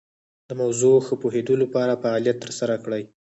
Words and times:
د 0.49 0.51
موضوع 0.61 0.95
ښه 1.05 1.15
پوهیدو 1.21 1.53
لپاره 1.63 1.99
فعالیت 2.03 2.37
تر 2.43 2.51
سره 2.59 2.75
کړئ. 2.85 3.03